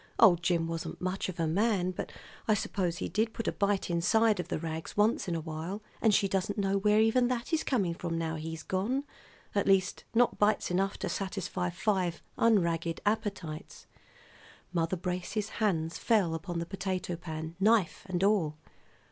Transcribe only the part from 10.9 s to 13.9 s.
to satisfy five unragged appetites."